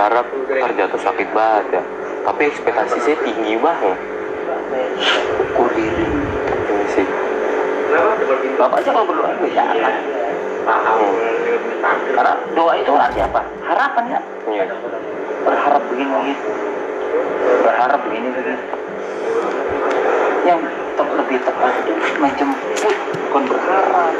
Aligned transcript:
berharap 0.00 0.32
ntar 0.32 0.72
jatuh 0.80 0.96
sakit 0.96 1.28
banget 1.36 1.76
ya. 1.76 1.82
Tapi 2.24 2.48
ekspektasi 2.48 2.96
saya 3.04 3.20
tinggi 3.20 3.60
banget. 3.60 4.00
Ukur 5.44 5.68
diri. 5.76 6.08
Ini 6.08 6.86
sih. 6.96 7.06
Bapak 8.56 8.80
aja 8.80 8.96
kalau 8.96 9.04
berdoa 9.04 9.36
jangan 9.52 9.76
Hmm. 10.60 11.96
karena 12.16 12.32
doa 12.56 12.72
itu 12.80 12.92
artinya 12.96 13.26
apa? 13.28 13.40
Harapan 13.64 14.04
ya 14.08 14.20
Iya. 14.48 14.64
berharap 15.40 15.82
begini 15.88 16.12
begitu 16.12 16.50
berharap 17.64 18.00
begini 18.04 18.28
begitu 18.28 18.64
yang 20.44 20.60
lebih 21.00 21.38
tepat 21.40 21.74
menjemput 22.20 22.94
bukan 23.32 23.44
berharap 23.48 24.14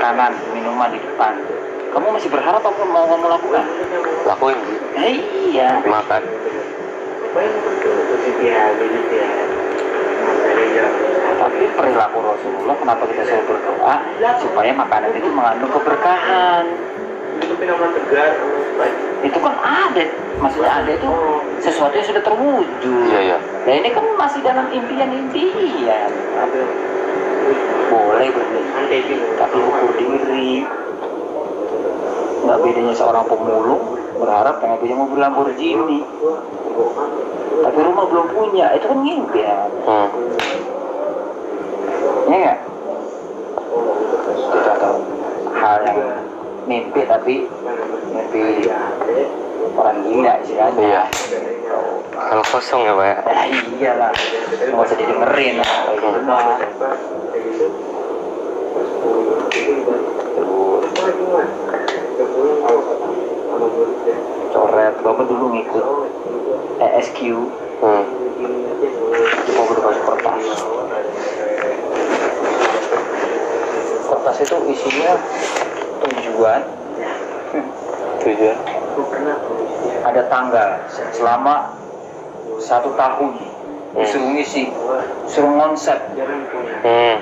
makanan 0.00 0.32
minuman 0.56 0.88
di 0.88 0.96
depan. 0.96 1.36
Kamu 1.92 2.16
masih 2.16 2.32
berharap 2.32 2.64
apa 2.64 2.82
mau 2.88 3.04
kamu 3.04 3.36
lakukan? 3.36 3.64
Lakuin. 4.24 4.56
Eh, 4.96 5.20
iya. 5.52 5.76
Makan. 5.84 6.24
Tapi 11.36 11.60
perilaku 11.76 12.18
Rasulullah 12.24 12.76
kenapa 12.80 13.02
kita 13.12 13.28
selalu 13.28 13.44
berdoa? 13.44 13.94
Supaya 14.40 14.72
makanan 14.72 15.12
itu 15.20 15.28
mengandung 15.28 15.68
keberkahan. 15.68 16.64
Itu 19.20 19.36
kan 19.36 19.54
ada. 19.60 20.04
Maksudnya 20.40 20.72
ada 20.80 20.90
itu 20.96 21.12
sesuatu 21.60 21.92
yang 21.92 22.08
sudah 22.08 22.24
terwujud. 22.24 23.04
Iya 23.12 23.36
ya 23.36 23.38
nah 23.60 23.76
ini 23.76 23.92
kan 23.92 24.04
masih 24.16 24.40
dalam 24.40 24.72
impian-impian 24.72 26.08
boleh 27.90 28.28
bermimpi 28.30 29.16
tapi 29.38 29.56
ukur 29.58 29.90
diri. 29.98 30.64
Nggak 32.40 32.58
bedanya 32.64 32.94
seorang 32.96 33.24
pemulung 33.28 33.98
berharap 34.20 34.60
pengen 34.60 34.80
punya 34.80 34.96
mobil 34.96 35.18
Lamborghini. 35.20 36.00
Tapi 37.60 37.78
rumah 37.84 38.04
belum 38.08 38.26
punya. 38.32 38.72
Itu 38.76 38.86
kan 38.88 38.98
impian 39.04 39.68
hmm. 39.84 40.08
ya 42.30 42.36
nggak? 42.36 42.58
Kita 44.50 44.72
tahu. 44.80 44.98
Hal 45.60 45.78
yang 45.84 46.00
mimpi 46.64 47.00
tapi 47.04 47.34
mimpi 48.14 48.42
orang 49.76 49.98
gila 50.06 50.32
istilahnya. 50.42 50.80
Iya. 50.80 51.02
Hal 52.20 52.40
kosong 52.44 52.84
ya 52.84 52.92
pak? 52.92 53.06
Ya 53.24 53.42
ya 53.48 53.60
iyalah. 53.80 54.12
Nggak 54.52 54.84
usah 54.84 54.96
didengerin. 55.00 55.56
Coret. 64.52 64.94
Bapak 65.00 65.24
dulu 65.30 65.46
ngikut 65.56 65.86
ESQ 66.80 67.18
hmm. 67.80 68.04
bapak 69.56 69.74
dikasih 69.80 70.02
kertas. 70.04 70.44
Kertas 74.10 74.36
itu 74.44 74.56
isinya 74.68 75.12
tujuan. 76.04 76.60
Tujuan? 78.20 78.56
Ada 80.04 80.22
tanggal 80.28 80.68
selama 81.12 81.80
satu 82.70 82.94
tahun. 82.94 83.34
Disuruh 83.90 84.30
ngisi 84.38 84.70
suruh 85.26 85.50
konsep 85.58 85.98
hmm. 86.86 87.16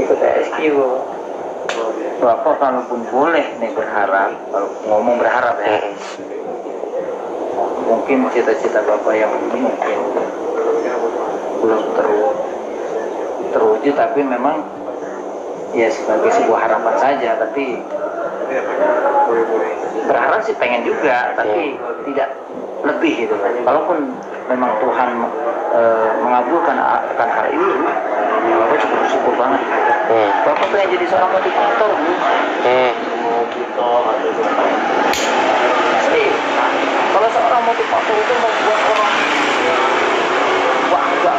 ikut 0.00 0.16
ESQ 0.16 0.72
Bapak 2.24 2.56
kalaupun 2.56 3.04
boleh 3.12 3.46
nih 3.60 3.68
berharap 3.76 4.32
kalau 4.48 4.72
ngomong 4.88 5.20
berharap 5.20 5.60
ya. 5.60 5.76
Hmm. 5.76 5.92
mungkin 7.84 8.32
cita-cita 8.32 8.80
Bapak 8.80 9.12
yang 9.12 9.28
ini 9.52 9.60
mungkin. 9.60 9.98
Belum 11.60 11.82
terwujud 13.52 13.92
tapi 13.92 14.24
memang 14.24 14.64
ya 15.76 15.88
sebagai 15.92 16.30
sebuah 16.32 16.60
harapan 16.64 16.94
saja 16.96 17.30
tapi 17.36 17.80
berharap 20.08 20.40
sih 20.40 20.56
pengen 20.56 20.88
juga 20.88 21.36
tapi 21.36 21.76
tidak 22.08 22.32
lebih 22.80 23.28
gitu 23.28 23.34
walaupun 23.66 24.08
memang 24.48 24.70
Tuhan 24.80 25.08
eh, 25.76 26.08
mengabulkan 26.24 26.76
akan 26.80 27.28
hal 27.28 27.46
itu 27.52 27.68
ya 28.48 28.54
Bapak 28.56 28.76
cukup 28.80 28.98
bersyukur 29.04 29.34
banget 29.36 29.60
Hmm. 30.08 30.32
Bapak 30.40 30.72
pengen 30.72 30.96
jadi 30.96 31.04
seorang 31.04 31.30
motivator 31.36 31.90
Bu 31.92 32.12
Hmm. 32.64 32.92
Pasti. 35.92 36.24
kalau 37.12 37.28
seorang 37.28 37.62
motivator 37.68 38.14
itu 38.16 38.34
membuat 38.40 38.80
orang 38.88 39.14
bangga 40.88 41.34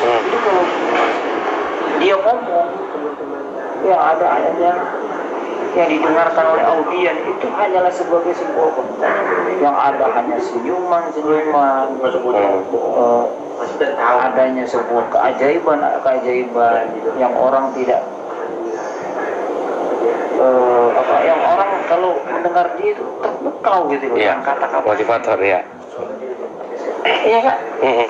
Hmm. 0.00 0.20
jadi 0.24 0.38
kalau 0.40 0.64
dia 2.00 2.16
ngomong 2.16 2.68
yang 3.84 4.00
ada 4.00 4.26
hanya 4.36 4.72
yang 5.78 5.86
didengarkan 5.86 6.44
oleh 6.50 6.64
audien 6.66 7.14
itu 7.30 7.46
hanyalah 7.54 7.92
sebagai 7.94 8.34
sebuah 8.34 8.74
yang 9.62 9.76
ada 9.76 10.06
hanya 10.18 10.36
senyuman 10.42 11.04
senyuman. 11.14 11.94
Eh, 12.00 13.24
adanya 14.00 14.64
sebuah 14.66 15.04
keajaiban 15.12 15.78
keajaiban 16.02 16.84
yang 17.20 17.32
orang 17.36 17.70
tidak 17.76 18.02
eh, 20.40 20.88
apa 20.96 21.16
yang 21.22 21.40
orang 21.44 21.70
kalau 21.86 22.18
mendengar 22.26 22.66
dia 22.80 22.96
itu 22.96 23.04
terpukau 23.20 23.86
gitu 23.94 24.06
yang 24.16 24.42
kata-kata. 24.42 24.82
Motivator 24.82 25.38
ya 25.38 25.60
iya 27.04 27.38
kak? 27.44 27.58
Hmm. 27.80 28.08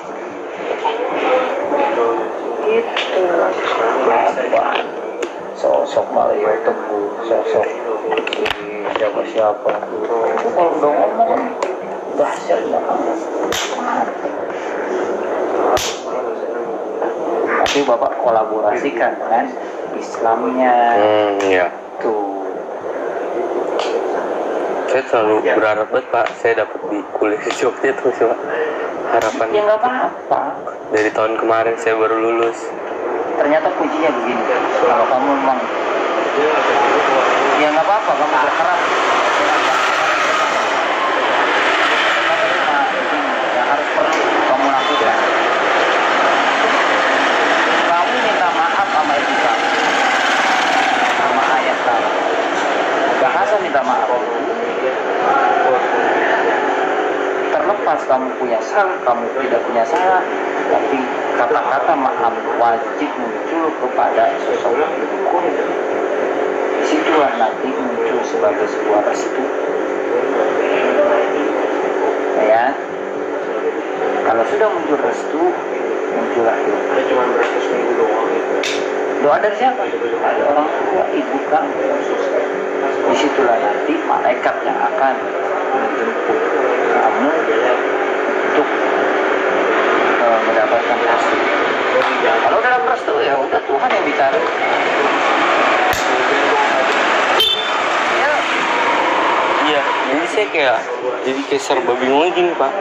itu 2.71 3.23
Bapak 4.07 5.00
sosok 5.61 6.09
Mario 6.09 6.49
Teguh 6.65 7.09
sosok 7.29 7.65
siapa 8.97 9.21
siapa 9.29 9.71
itu 10.33 10.47
kalau 10.57 10.73
udah 10.81 10.89
ngomong 10.89 11.27
kan 11.29 11.41
dahsyat 12.17 12.61
tapi 17.61 17.79
bapak 17.85 18.13
kolaborasikan 18.25 19.13
kan 19.29 19.45
Islamnya 19.93 20.75
Hmm, 20.97 21.37
ya. 21.45 21.67
tuh 22.01 22.41
Saya 24.91 25.03
selalu 25.07 25.39
berharap 25.55 25.87
banget 25.87 26.05
Pak, 26.11 26.27
saya 26.43 26.67
dapat 26.67 26.79
di 26.91 26.99
kuliah 27.15 27.39
di 27.39 27.51
Jogja 27.55 27.95
terus 27.95 28.17
ya 28.19 28.27
Pak. 28.27 28.39
Harapan 29.15 29.47
ya 29.55 29.61
nggak 29.63 29.79
apa-apa 29.79 30.41
dari 30.91 31.09
tahun 31.15 31.39
kemarin 31.39 31.75
saya 31.79 31.95
baru 31.95 32.19
lulus. 32.19 32.59
Ternyata 33.41 33.73
kuncinya 33.73 34.13
begini 34.21 34.43
kalau 34.85 35.01
kamu 35.09 35.33
memang 35.33 35.57
ya 37.57 37.73
nggak 37.73 37.81
apa-apa 37.89 38.11
kamu 38.13 38.35
berharap 38.37 38.79
maaf 53.81 54.09
terlepas 57.51 57.99
kamu 58.05 58.27
punya 58.37 58.59
salah 58.61 58.93
kamu 59.01 59.25
tidak 59.41 59.61
punya 59.65 59.83
salah 59.89 60.21
tapi 60.69 61.20
kata-kata 61.41 61.97
maaf 61.97 62.37
wajib 62.61 63.09
muncul 63.17 63.73
kepada 63.81 64.29
sosok 64.45 64.77
ibu 64.77 65.41
di 65.41 66.85
situlah 66.85 67.33
nanti 67.41 67.73
muncul 67.73 68.21
sebagai 68.29 68.69
sebuah 68.69 69.01
restu. 69.09 69.41
Ya. 72.45 72.77
Kalau 74.21 74.43
sudah 74.53 74.69
muncul 74.69 75.01
restu 75.01 75.41
muncullah 76.13 76.57
doa. 77.09 77.25
Doa 79.25 79.37
dari 79.41 79.55
siapa? 79.57 79.81
Dari 79.89 80.41
orang 80.45 80.69
tua 80.69 81.05
ibu 81.09 81.37
kamu. 81.49 81.73
Di 83.09 83.15
situlah 83.17 83.57
nanti 83.57 83.93
malaikat 84.05 84.55
yang 84.61 84.77
akan 84.77 85.15
menjemput 85.73 86.39
kamu 86.93 87.29
untuk 88.45 88.67
mendapatkan 90.71 90.99
restu 91.03 91.37
kalau 92.47 92.59
dalam 92.63 92.81
restu 92.87 93.13
ya 93.19 93.35
udah 93.35 93.61
Tuhan 93.67 93.89
yang 93.91 94.05
bicara. 94.07 94.39
Ya. 98.15 98.31
Iya, 99.67 99.81
jadi 99.83 100.25
saya 100.31 100.47
kayak 100.47 100.77
jadi 101.27 101.39
kayak 101.51 101.61
serba 101.61 101.93
bingung 101.99 102.31
gini 102.31 102.55
pak. 102.55 102.71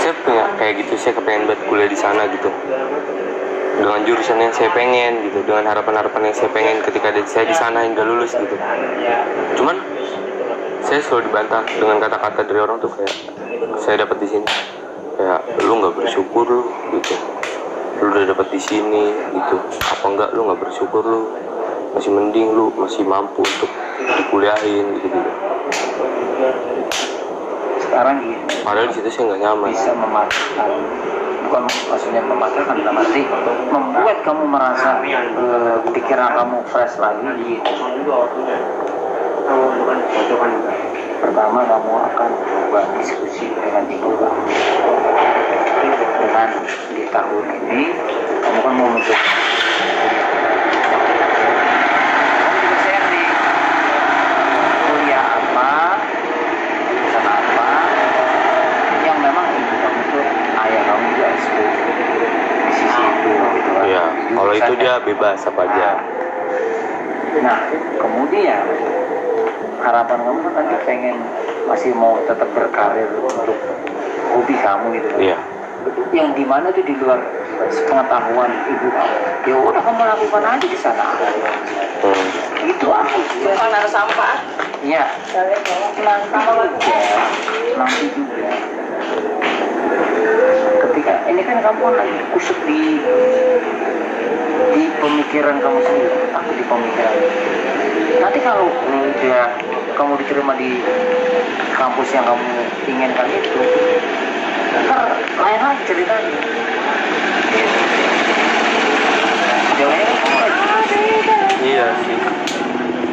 Saya 0.00 0.12
punya 0.24 0.44
kayak 0.56 0.72
gitu 0.80 0.92
saya 0.96 1.12
kepengen 1.20 1.44
buat 1.44 1.60
kuliah 1.68 1.88
di 1.92 1.98
sana 1.98 2.24
gitu. 2.32 2.48
Dengan 3.72 4.00
jurusan 4.08 4.40
yang 4.40 4.52
saya 4.56 4.72
pengen 4.72 5.28
gitu 5.28 5.44
dengan 5.44 5.68
harapan-harapan 5.68 6.32
yang 6.32 6.36
saya 6.36 6.48
pengen 6.56 6.80
ketika 6.80 7.12
saya 7.28 7.44
di 7.44 7.56
sana 7.56 7.84
hingga 7.84 8.00
lulus 8.00 8.32
gitu. 8.32 8.56
Cuman 9.60 9.76
saya 10.80 11.04
selalu 11.04 11.28
dibantah 11.28 11.68
dengan 11.68 12.00
kata-kata 12.00 12.48
dari 12.48 12.60
orang 12.64 12.80
tuh 12.80 12.88
kayak 12.96 13.12
saya 13.76 14.08
dapat 14.08 14.16
di 14.24 14.28
sini 14.28 14.46
kayak 15.16 15.40
lu 15.64 15.72
nggak 15.80 15.94
bersyukur 15.96 16.44
lu 16.46 16.64
gitu. 16.98 17.14
Lu 18.02 18.10
udah 18.10 18.24
dapat 18.28 18.46
di 18.50 18.60
sini 18.60 19.04
gitu. 19.32 19.56
Apa 19.80 20.04
enggak 20.08 20.30
lu 20.34 20.48
nggak 20.48 20.60
bersyukur 20.60 21.02
lu 21.04 21.20
masih 21.92 22.08
mending 22.08 22.56
lu 22.56 22.72
masih 22.74 23.04
mampu 23.04 23.44
untuk 23.44 23.68
dikuliahin 24.02 24.96
gitu 24.96 25.06
gitu 25.12 25.32
sekarang 27.92 28.24
padahal 28.64 28.88
di 28.88 28.94
situ 28.96 29.08
saya 29.12 29.24
nggak 29.28 29.40
nyaman. 29.44 29.68
Bisa 29.68 29.92
mematahkan 29.92 30.70
bukan 31.44 31.62
maksudnya 31.92 32.22
mematahkan 32.24 32.76
dalam 32.80 33.04
arti 33.04 33.20
membuat 33.68 34.18
kamu 34.24 34.44
merasa 34.48 35.04
eh, 35.04 35.76
pikiran 35.92 36.32
kamu 36.32 36.56
fresh 36.72 36.96
lagi 36.96 37.60
gitu. 37.60 37.84
Pertama 41.22 41.62
kamu 41.62 41.92
akan 42.10 42.30
coba 42.34 42.80
diskusi 42.98 43.46
dengan 43.54 43.86
ibu 43.86 44.10
kamu. 44.18 44.42
Dengan 46.18 46.48
di 46.90 47.02
tahun 47.14 47.44
ini 47.62 47.82
kamu 48.42 48.58
kan 48.58 48.72
mau 48.74 48.90
mencoba. 48.90 49.30
Itu 63.22 63.30
gitu 63.54 63.70
kan. 63.78 63.86
ya 63.86 64.04
kalau 64.34 64.52
itu 64.58 64.72
dia 64.82 64.94
bebas 65.06 65.38
apa 65.46 65.62
aja. 65.70 65.90
Nah, 67.38 67.58
kemudian 68.02 68.66
harapan 69.82 70.18
kamu 70.22 70.38
kan 70.46 70.52
nanti 70.56 70.76
pengen 70.86 71.16
masih 71.66 71.90
mau 71.94 72.18
tetap 72.24 72.48
berkarir 72.54 73.10
untuk 73.18 73.58
hobi 74.32 74.54
kamu 74.58 74.86
gitu. 74.98 75.08
kan. 75.10 75.20
iya 75.20 75.38
Yang 76.14 76.28
di 76.38 76.44
mana 76.46 76.70
tuh 76.70 76.84
di 76.86 76.94
luar 76.94 77.18
pengetahuan 77.58 78.50
ibu 78.70 78.86
kamu. 78.86 79.16
Ya 79.42 79.56
udah 79.58 79.82
kamu 79.82 80.02
lakukan 80.06 80.42
aja 80.46 80.66
di 80.66 80.78
sana. 80.78 81.18
hmm. 81.18 82.70
Itu 82.70 82.86
aja. 82.94 83.18
Bukan 83.42 83.70
harus 83.74 83.90
sampah. 83.90 84.38
Iya. 84.82 85.04
Nanti 85.34 85.54
juga, 85.94 86.14
nanti 87.78 88.06
juga. 88.14 88.50
Ketika 90.86 91.12
ini 91.30 91.42
kan 91.42 91.58
kamu 91.62 91.80
kan 91.82 91.94
lagi 91.98 92.16
kusut 92.34 92.58
di 92.66 92.82
di 94.72 94.84
pemikiran 95.02 95.56
kamu 95.58 95.78
sendiri, 95.82 96.18
aku 96.30 96.50
di 96.54 96.64
pemikiran. 96.66 97.16
Nanti 98.22 98.38
kalau 98.42 98.70
udah 98.70 99.46
kamu 99.94 100.12
diterima 100.24 100.52
di 100.56 100.80
kampus 101.76 102.08
yang 102.12 102.24
kamu 102.26 102.44
inginkan 102.88 103.26
itu, 103.30 103.62
ntar 104.88 105.08
lain 105.38 105.60
lagi 105.60 105.82
ceritanya. 105.88 106.38
Iya 111.62 111.86
sih. 112.04 112.18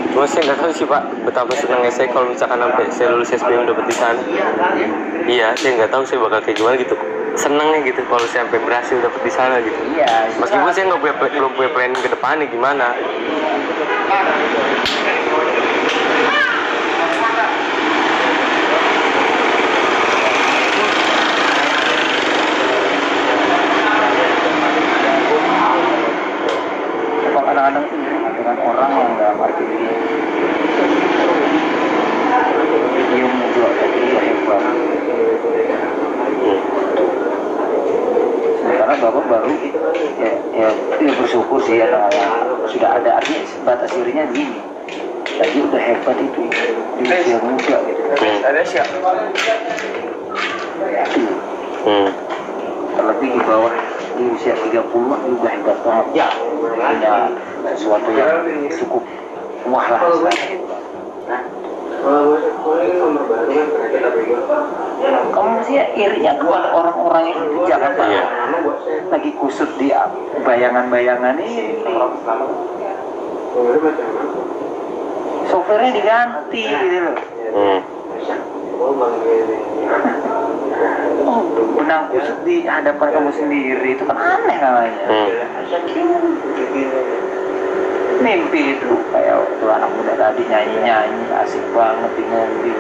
Cuma 0.10 0.26
saya 0.26 0.42
nggak 0.50 0.60
tahu 0.60 0.72
sih 0.74 0.86
pak 0.90 1.04
betapa 1.22 1.54
senangnya 1.54 1.92
saya 1.94 2.08
kalau 2.10 2.34
misalkan 2.34 2.60
sampai 2.60 2.86
saya 2.90 3.08
lulus 3.14 3.30
SBM 3.30 3.64
dapat 3.70 3.86
di 3.88 3.96
sana. 3.96 4.22
Iya 5.30 5.48
saya 5.54 5.72
nggak 5.80 5.92
tahu 5.94 6.04
saya 6.04 6.20
bakal 6.24 6.40
kayak 6.44 6.58
gimana 6.58 6.76
gitu. 6.82 6.96
Senangnya 7.38 7.80
gitu 7.86 8.02
kalau 8.10 8.26
saya 8.26 8.44
sampai 8.44 8.60
berhasil 8.66 8.98
dapat 9.00 9.22
di 9.22 9.32
sana 9.32 9.56
gitu. 9.62 9.80
Iya. 9.96 10.20
meskipun 10.40 10.72
saya 10.72 10.86
nggak 10.88 11.02
punya 11.04 11.16
belum 11.20 11.52
punya 11.54 11.70
planning 11.76 12.02
ke 12.02 12.10
depannya 12.10 12.46
gimana 12.48 12.96
Apa 27.30 27.40
kadang-kadang 27.46 27.84
tuh 27.92 27.98
dengan 28.00 28.58
orang 28.64 28.92
yang 28.96 29.12
dalam 29.20 29.38
arti 29.44 29.64
dia 29.68 29.94
dia 33.10 33.28
muda 33.28 33.68
dia 33.94 34.20
hebat 34.24 34.62
hmm. 36.40 36.60
sementara 38.64 38.96
bapak 38.98 39.19
baru 39.30 39.54
ya, 40.18 40.32
ya, 40.58 40.70
ya 40.98 41.12
bersyukur 41.22 41.62
sih 41.64 41.78
ya 41.78 41.88
sudah 42.66 42.90
ada 42.98 43.22
artinya 43.22 43.42
batas 43.64 43.94
dirinya 43.94 44.26
gini 44.34 44.58
lagi 45.40 45.58
udah 45.64 45.80
hebat 45.80 46.18
itu 46.20 46.42
di 47.00 47.04
usia 47.08 47.38
muda 47.40 47.78
gitu. 47.88 48.02
Ada 48.44 48.62
siapa? 48.68 48.98
Tuh, 51.16 51.32
Hmm. 51.80 52.12
terlebih 53.00 53.40
di 53.40 53.42
bawah 53.48 53.72
di 54.20 54.24
usia 54.36 54.52
30 54.52 55.16
an 55.16 55.20
juga 55.32 55.48
hebat 55.48 55.78
banget 55.80 56.08
ya 56.12 56.28
punya 56.60 57.16
sesuatu 57.72 58.10
yang 58.12 58.68
cukup 58.68 59.04
wah 59.72 59.88
lah. 59.88 60.04
Kamu 65.30 65.50
mesti 65.56 65.74
ya 65.74 65.86
irinya 65.96 66.34
kepada 66.36 66.68
orang-orang 66.72 67.24
yang 67.26 67.40
di 67.46 67.60
Jakarta 67.66 68.04
Iya. 68.04 68.24
lagi 69.10 69.32
kusut 69.34 69.72
di 69.76 69.88
bayangan-bayangan 70.40 71.36
ini 71.40 71.82
softwarenya 75.46 75.94
diganti 75.94 76.62
gitu 76.62 77.00
loh 77.02 77.16
Hmm. 77.50 77.82
oh, 81.26 81.42
benang 81.74 82.14
kusut 82.14 82.46
di 82.46 82.62
hadapan 82.64 83.08
kamu 83.10 83.32
sendiri 83.34 83.90
itu 83.92 84.04
kan 84.06 84.14
aneh 84.16 84.58
namanya 84.58 84.94
Hmm. 85.04 85.28
Mimpi 88.20 88.78
itu. 88.78 88.92
Kayak 89.10 89.36
waktu 89.42 89.66
anak 89.66 89.90
muda 89.96 90.14
tadi 90.16 90.42
nyanyi-nyanyi 90.46 91.24
asik 91.42 91.64
banget 91.74 92.12
di 92.14 92.24
mobil 92.28 92.78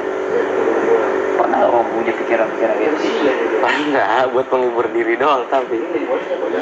pernah 1.39 1.55
nggak 1.63 1.71
kamu 1.71 1.83
punya 1.95 2.13
pikiran-pikiran 2.19 2.75
gitu? 2.77 2.95
Paling 3.63 3.85
nggak 3.95 4.07
buat 4.35 4.47
menghibur 4.51 4.85
diri 4.91 5.15
doang 5.15 5.47
tapi. 5.47 5.79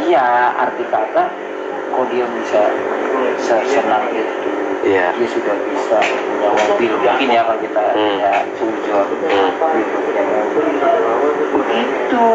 Iya 0.06 0.26
arti 0.56 0.84
kata 0.88 1.24
kok 1.88 2.06
dia 2.14 2.26
bisa 2.30 2.62
sesenang 3.42 4.06
itu? 4.14 4.50
Iya. 4.86 5.10
Dia 5.18 5.28
sudah 5.34 5.56
bisa 5.68 5.98
punya 6.00 6.50
mobil 6.54 6.92
mungkin 7.02 7.28
ya 7.34 7.42
kalau 7.44 7.60
kita 7.60 7.84
Hmm. 7.98 8.18
ya 8.22 8.34
sujud 8.56 9.08
Hmm. 9.10 9.50
gitu, 9.82 9.98
punya 10.06 10.24
mobil 10.24 11.46
begitu. 11.58 12.28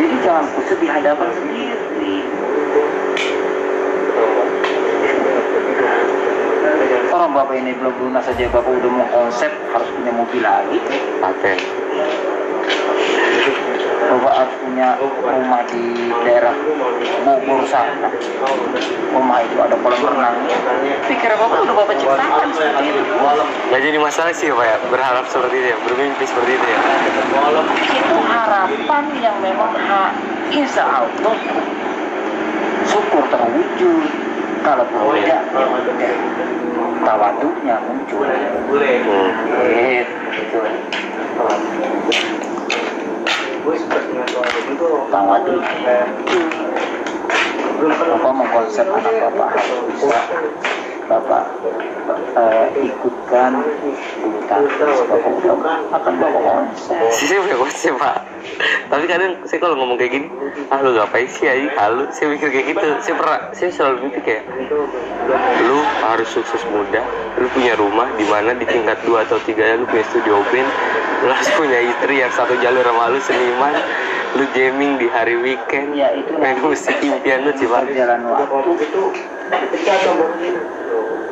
Jadi 0.00 0.16
jangan 0.24 0.44
kusut 0.56 0.78
di 0.80 0.88
hadapan 0.88 1.28
sendiri 1.36 2.19
orang 7.10 7.32
bapak 7.36 7.54
ini 7.60 7.76
belum 7.76 7.94
lunas 8.00 8.24
saja 8.26 8.48
bapak 8.48 8.70
udah 8.70 8.90
mau 8.90 9.06
konsep 9.12 9.52
harus 9.70 9.88
punya 9.92 10.12
mobil 10.14 10.40
lagi. 10.40 10.78
Paten 11.20 11.58
bapak 14.10 14.32
harus 14.34 14.54
punya 14.58 14.88
rumah 14.98 15.62
di 15.70 16.10
daerah 16.26 16.54
Bogor 17.22 17.62
sana. 17.70 18.10
Rumah 19.14 19.38
itu 19.46 19.56
ada 19.62 19.76
kolam 19.78 20.00
renang. 20.02 20.36
Pikiran 21.06 21.36
bapak 21.38 21.58
udah 21.62 21.74
bapak 21.78 21.94
ciptakan 22.02 22.48
seperti 22.50 22.84
itu. 22.90 23.02
Nggak 23.70 23.80
jadi 23.86 23.98
masalah 24.02 24.32
sih 24.34 24.50
pak 24.50 24.66
ya. 24.66 24.76
Berharap 24.90 25.24
seperti 25.30 25.54
itu 25.62 25.68
ya 25.70 25.78
bermimpi 25.86 26.24
seperti 26.26 26.50
itu 26.58 26.66
ya. 26.66 26.78
Itu 27.78 28.16
harapan 28.26 29.04
yang 29.22 29.36
memang 29.38 29.72
ha, 29.78 30.10
insya 30.50 31.06
Allah 31.06 31.36
syukur 32.90 33.22
terwujud 33.30 34.19
kalau 34.60 34.84
tidak 34.86 35.42
ya, 36.00 36.12
tawaduknya 37.04 37.76
muncul. 37.84 38.24
Hmm. 38.24 40.04
gitu 47.80 48.12
apa 48.12 48.28
mengkonsep 48.28 48.86
anak 48.92 49.12
bapak? 49.32 49.50
Bisa 49.88 50.20
bapak 51.08 51.44
eh, 52.36 52.66
ikutkan 52.84 53.19
udah 53.30 53.46
akan 55.94 56.14
saya 57.14 57.54
konsep 57.54 57.94
pak. 57.94 58.26
Tapi 58.90 59.06
kadang 59.06 59.38
saya 59.46 59.62
kalau 59.62 59.78
ngomong 59.78 59.94
kayak 59.94 60.18
gini 60.18 60.26
ah 60.74 60.82
lu 60.82 60.98
ngapain 60.98 61.30
sih 61.30 61.46
aja 61.46 61.70
halu. 61.78 62.10
Saya 62.10 62.34
mikir 62.34 62.50
kayak 62.50 62.66
gitu. 62.74 62.88
Saya 62.98 63.14
pernah 63.14 63.38
saya 63.54 63.70
selalu 63.70 64.10
mikir 64.10 64.20
kayak 64.26 64.42
lu 65.62 65.78
harus 66.02 66.26
sukses 66.34 66.58
muda. 66.74 67.06
Lu 67.38 67.46
punya 67.54 67.78
rumah 67.78 68.10
di 68.18 68.26
mana 68.26 68.50
di 68.58 68.66
tingkat 68.66 68.98
dua 69.06 69.22
atau 69.22 69.38
tiga 69.46 69.62
ya 69.62 69.78
lu 69.78 69.86
punya 69.86 70.02
studio 70.10 70.42
band 70.50 70.66
lu 71.20 71.30
harus 71.30 71.52
punya 71.52 71.78
istri 71.84 72.24
yang 72.24 72.32
satu 72.34 72.58
jalur 72.58 72.82
sama 72.82 73.14
lu 73.14 73.20
seniman. 73.22 73.74
Lu 74.30 74.46
jamming 74.54 74.98
di 74.98 75.06
hari 75.10 75.38
weekend. 75.38 75.94
Ya 75.94 76.10
itu 76.14 76.34
main 76.38 76.58
musik 76.58 76.98
impian 76.98 77.46
lu 77.46 77.54
sih 77.54 77.70
pak. 77.70 77.86
waktu. 78.26 78.74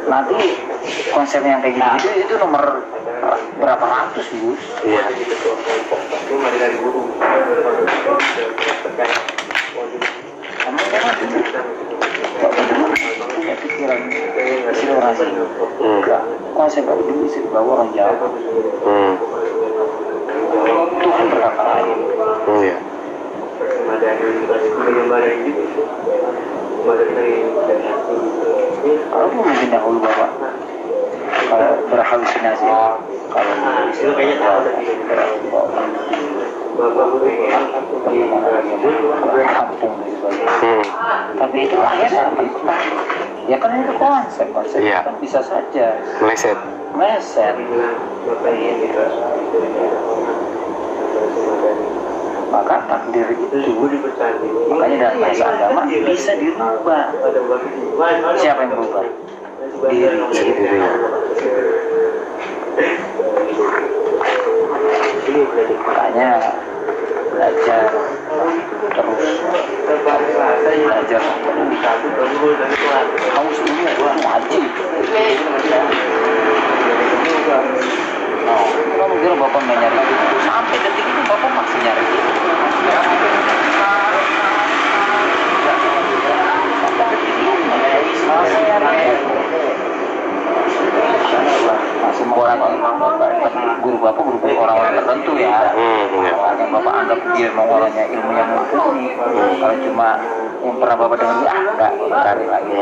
Nanti 0.09 0.68
konsep 1.13 1.43
yang 1.45 1.61
kayak 1.65 1.77
gitu 1.99 2.09
itu 2.29 2.35
nomor 2.39 2.87
berapa? 3.59 3.85
Ratus 3.85 4.27
Gus 4.31 4.63
iya 4.87 5.03
kan 5.05 5.13
pikiran 13.59 14.01
eksplorasi 14.71 15.25
enggak. 15.81 16.23
Konsep 16.55 16.85
itu 16.85 17.13
bisa 17.23 17.39
dibawa 17.43 17.83
orang 17.83 17.91
Jawa. 17.95 18.29
Hmm. 18.83 19.15
Tuhan 20.99 21.25
berkata 21.31 21.63
lain. 21.63 21.99
Hmm, 22.47 22.61
iya. 22.63 22.79
Mungkin 29.39 29.69
dahulu 29.71 29.99
bapak 30.03 30.31
kalau 31.49 31.81
berhalusinasi. 31.89 32.65
Kalau 33.29 33.55
dan 33.61 33.89
sebagainya 33.93 34.37
hmm. 40.63 40.83
tapi 41.39 41.57
itu 41.67 41.77
akhirnya 41.77 42.25
ya 43.51 43.57
kan 43.59 43.71
itu 43.83 43.95
konsep 43.99 44.47
konsep 44.55 44.81
kan 44.87 45.15
bisa 45.19 45.41
saja. 45.43 45.87
Meleset. 46.23 46.59
Meleset. 46.95 47.55
Maka 52.49 52.75
takdir 52.89 53.29
itu 53.29 53.61
makanya 54.73 54.97
dalam 55.13 55.19
bahasa 55.21 55.45
agama 55.53 55.81
bisa 55.85 56.33
dirubah. 56.39 57.13
Siapa 58.41 58.61
yang 58.65 58.73
berubah 58.73 59.05
diri 59.79 60.19
sendiri 65.23 65.75
makanya 65.87 66.31
belajar 67.31 67.87
terus. 68.91 69.39
Belajar. 69.87 71.23
Kamu 73.29 73.51
sebenarnya 73.55 74.19
wajib 74.27 74.67
Oh, 78.49 78.65
kamu 78.73 79.15
kira 79.21 79.35
bapak 79.37 79.61
nggak 79.61 79.77
nyari 79.77 80.01
sampai 80.49 80.77
detik 80.81 81.05
itu 81.05 81.21
bapak 81.29 81.51
masih 81.53 81.79
nyari 81.85 82.05
masih 88.29 88.61
orang 92.29 92.61
guru 93.81 93.97
bapak 94.05 94.21
guru 94.21 94.37
bapak 94.37 94.61
orang-orang 94.69 95.01
tertentu 95.01 95.33
ya 95.41 95.73
hmm, 95.73 96.05
iya. 96.21 96.33
yang 96.61 96.77
bapak 96.77 96.93
anggap 96.93 97.25
dia 97.33 97.49
memang 97.53 97.69
orangnya 97.73 98.05
ilmu 98.05 98.33
yang 98.37 98.49
mumpuni 98.53 99.17
kalau 99.57 99.77
cuma 99.81 100.21
yang 100.61 100.77
pernah 100.77 100.97
bapak 101.01 101.17
dengar 101.17 101.49
ah 101.49 101.65
enggak 101.73 101.93
cari 102.13 102.45
lagi 102.49 102.73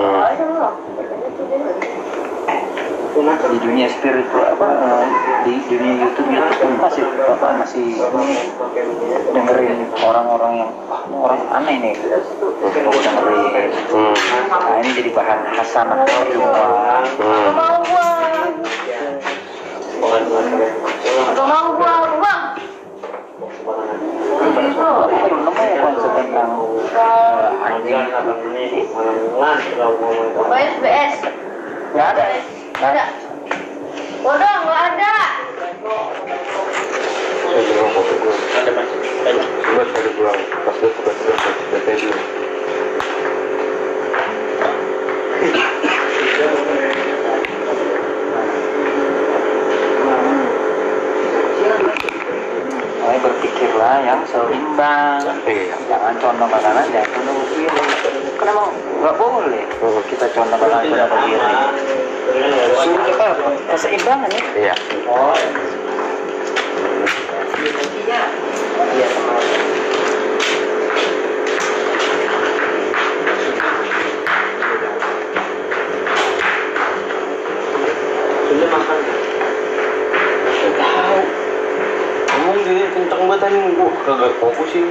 di 3.17 3.59
dunia 3.65 3.89
spiritual 3.89 4.45
apa 4.45 4.69
eh, 4.77 5.05
di 5.49 5.55
dunia 5.73 6.05
YouTube 6.05 6.29
YouTube 6.29 6.53
pun 6.61 6.73
masih 6.77 7.03
bapak 7.17 7.65
masih 7.65 7.97
dengerin 9.33 9.89
orang-orang 10.05 10.53
yang 10.61 10.71
"Wah, 10.85 11.01
ini 11.09 11.17
orang 11.25 11.41
aneh 11.49 11.77
nih 11.81 11.95
bapak 11.97 13.01
dengerin 13.01 13.71
hmm. 13.89 14.15
nah 14.53 14.77
ini 14.85 14.91
jadi 15.01 15.11
bahan 15.17 15.41
hasanah 15.49 16.05
semua 16.05 16.53
hmm. 17.17 17.49
mau 17.57 17.77
buang 17.89 18.53
Gak 21.37 21.47
mau 21.49 21.73
buang 21.73 22.21
buang 22.21 22.43
Bapak 24.37 25.09
belum 25.09 25.41
nemu 25.41 25.65
konsep 25.81 26.11
tentang 26.21 26.53
eh, 26.93 27.65
anjing 27.65 27.97
BS 30.53 30.75
BS 30.85 31.15
nggak 31.97 32.09
ada 32.13 32.56
ada. 32.85 33.05
Bodoh 34.21 34.57
gak 34.69 34.81
ada. 34.93 35.15
Saya 37.47 37.89
kopi 37.95 38.15
gue 38.21 38.35
ada 38.59 38.71
mas 38.75 38.91
coba 39.65 39.83
saya 39.87 40.11
pulang 40.13 40.41
pas 40.67 40.75
sudah 40.77 40.93
sudah 40.93 41.15
sudah 41.17 41.81
saya 41.87 41.97
dulu 41.97 42.21
Makanya 52.97 53.21
berpikirlah 53.23 53.97
yang 54.05 54.21
seimbang. 54.27 55.23
Iya 55.47 55.77
jangan 55.87 56.15
condong 56.19 56.51
ke 56.51 56.59
kanan 56.61 56.87
jangan 56.93 57.09
condong 57.15 57.37
ke 57.41 57.47
kiri. 57.55 57.81
Kenapa? 58.37 58.65
Nggak 58.75 59.15
boleh. 59.17 59.65
Kita 60.11 60.27
condong 60.35 60.59
ke 60.61 60.67
kanan 60.67 60.83
condong 60.91 61.09
ke 61.09 61.19
kiri 61.25 62.06
kita 62.27 64.13
apa? 64.13 64.27
ya 64.59 64.75
iya 68.07 68.21
oh 68.77 68.87
iya 68.99 69.09
kagak 84.07 84.39
fokus 84.39 84.71
sih 84.71 84.87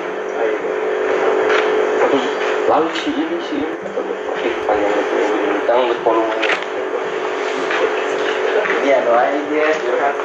lalu 2.67 2.89
si 2.99 3.09
ini 3.15 3.37
si 3.47 3.55
ini 3.63 3.75
Oke, 4.27 4.49
panjang 4.67 4.91
bintang 5.47 5.79
bervolumenya 5.87 6.44
iya 8.85 9.01
doain 9.01 9.41
dia 9.49 9.67
curhat 9.81 10.15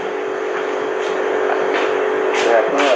curhat 2.36 2.66
lo 2.76 2.92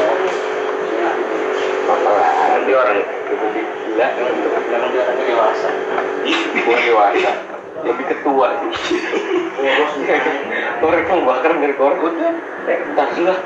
masalah 1.89 2.61
dia 2.69 2.77
orang 2.77 3.01
itu 3.01 3.47
gila 3.49 4.07
jangan 4.13 4.89
dia 4.93 5.01
orang 5.05 5.17
dewasa. 5.25 5.69
Gua 6.65 6.79
dewasa. 6.81 7.33
Lebih 7.85 8.07
ketua. 8.09 8.49
Sih 8.85 9.01
korek 10.85 11.09
yang 11.09 11.25
bakar 11.25 11.53
dari 11.57 11.75
korek 11.77 12.01
udah 12.01 12.33
eh 12.69 12.81
tas 12.93 13.15
lah 13.25 13.39